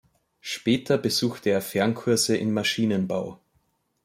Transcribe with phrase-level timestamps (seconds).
[0.39, 3.39] Später besuchte er Fernkurse in Maschinenbau.